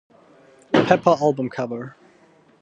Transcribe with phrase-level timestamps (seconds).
[0.73, 1.95] Pepper album cover.